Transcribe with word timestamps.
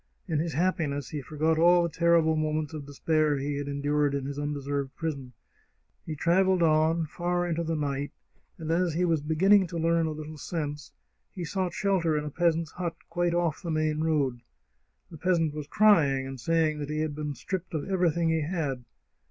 In 0.27 0.39
his 0.39 0.53
hap 0.53 0.79
piness 0.79 1.11
he 1.11 1.21
forgot 1.21 1.59
all 1.59 1.83
the 1.83 1.89
terrible 1.89 2.35
moments 2.35 2.73
of 2.73 2.87
despair 2.87 3.37
he 3.37 3.57
had 3.57 3.67
endured 3.67 4.15
in 4.15 4.25
his 4.25 4.39
undeserved 4.39 4.95
prison. 4.95 5.33
He 6.07 6.15
travelled 6.15 6.63
on, 6.63 7.05
far 7.05 7.45
into 7.45 7.63
the 7.63 7.75
night, 7.75 8.11
and, 8.57 8.71
as 8.71 8.95
he 8.95 9.05
was 9.05 9.21
beginning 9.21 9.67
to 9.67 9.77
learn 9.77 10.07
a 10.07 10.11
little 10.11 10.39
sense, 10.39 10.91
he 11.35 11.45
sought 11.45 11.73
shelter 11.75 12.17
in 12.17 12.25
a 12.25 12.31
peasant's 12.31 12.71
hut, 12.71 12.95
quite 13.11 13.35
off 13.35 13.61
the 13.61 13.69
main 13.69 13.99
road. 13.99 14.41
The 15.11 15.19
peasant 15.19 15.53
was 15.53 15.67
crying, 15.67 16.25
and 16.25 16.39
saying 16.39 16.79
that 16.79 16.89
he 16.89 17.01
had 17.01 17.13
been 17.13 17.35
stripped 17.35 17.75
of 17.75 17.87
everything 17.87 18.29
he 18.29 18.41
had. 18.41 18.85